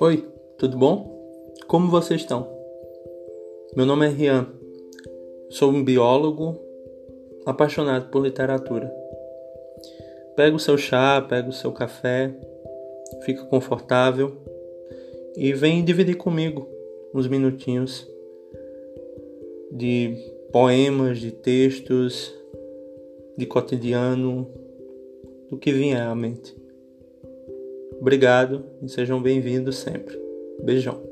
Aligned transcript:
Oi, 0.00 0.26
tudo 0.58 0.76
bom? 0.76 1.52
Como 1.68 1.90
vocês 1.90 2.22
estão? 2.22 2.48
Meu 3.76 3.84
nome 3.84 4.06
é 4.06 4.08
Rian, 4.08 4.48
sou 5.50 5.70
um 5.70 5.84
biólogo 5.84 6.58
apaixonado 7.44 8.10
por 8.10 8.22
literatura. 8.22 8.92
Pega 10.34 10.56
o 10.56 10.58
seu 10.58 10.78
chá, 10.78 11.20
pega 11.20 11.48
o 11.48 11.52
seu 11.52 11.72
café, 11.72 12.34
fica 13.24 13.44
confortável 13.44 14.32
e 15.36 15.52
vem 15.52 15.84
dividir 15.84 16.16
comigo 16.16 16.68
uns 17.14 17.28
minutinhos 17.28 18.08
de 19.70 20.16
poemas, 20.52 21.18
de 21.18 21.32
textos, 21.32 22.34
de 23.36 23.46
cotidiano, 23.46 24.50
do 25.50 25.58
que 25.58 25.70
vier 25.70 26.00
à 26.00 26.14
mente. 26.14 26.61
Obrigado 28.02 28.64
e 28.82 28.88
sejam 28.88 29.22
bem-vindos 29.22 29.76
sempre. 29.76 30.18
Beijão. 30.60 31.11